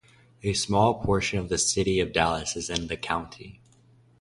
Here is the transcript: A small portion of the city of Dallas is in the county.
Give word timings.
A 0.41 0.53
small 0.53 0.95
portion 1.03 1.37
of 1.37 1.49
the 1.49 1.59
city 1.59 1.99
of 1.99 2.11
Dallas 2.11 2.55
is 2.55 2.71
in 2.71 2.87
the 2.87 2.97
county. 2.97 3.61